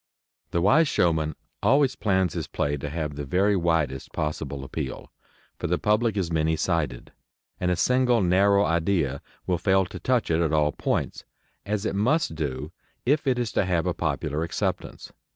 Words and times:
The 0.49 0.63
wise 0.63 0.87
showman 0.87 1.35
always 1.61 1.95
plans 1.95 2.33
his 2.33 2.47
play 2.47 2.75
to 2.75 2.89
have 2.89 3.13
the 3.15 3.23
very 3.23 3.55
widest 3.55 4.11
possible 4.11 4.63
appeal, 4.63 5.11
for 5.59 5.67
the 5.67 5.77
public 5.77 6.17
is 6.17 6.31
many 6.33 6.55
sided, 6.55 7.11
and 7.59 7.69
a 7.69 7.75
single 7.75 8.19
narrow 8.23 8.65
idea 8.65 9.21
will 9.45 9.59
fail 9.59 9.85
to 9.85 9.99
touch 9.99 10.31
it 10.31 10.41
at 10.41 10.53
all 10.53 10.71
points, 10.71 11.23
as 11.67 11.85
it 11.85 11.93
must 11.93 12.33
do 12.33 12.71
if 13.05 13.27
it 13.27 13.37
is 13.37 13.51
to 13.51 13.63
have 13.63 13.85
a 13.85 13.93
popular 13.93 14.43
acceptance. 14.43 15.11